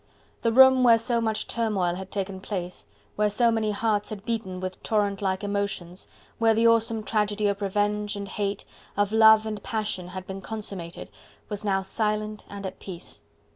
The 0.41 0.51
room 0.51 0.81
where 0.83 0.97
so 0.97 1.21
much 1.21 1.45
turmoil 1.45 1.93
had 1.93 2.09
taken 2.09 2.39
place, 2.41 2.87
where 3.15 3.29
so 3.29 3.51
many 3.51 3.69
hearts 3.69 4.09
had 4.09 4.25
beaten 4.25 4.59
with 4.59 4.81
torrent 4.81 5.21
like 5.21 5.43
emotions, 5.43 6.07
where 6.39 6.55
the 6.55 6.65
awesome 6.67 7.03
tragedy 7.03 7.45
of 7.45 7.61
revenge 7.61 8.15
and 8.15 8.27
hate, 8.27 8.65
of 8.97 9.11
love 9.13 9.45
and 9.45 9.61
passion 9.61 10.07
had 10.07 10.25
been 10.25 10.41
consummated, 10.41 11.11
was 11.49 11.63
now 11.63 11.83
silent 11.83 12.45
and 12.49 12.65
at 12.65 12.79
peace. 12.79 13.21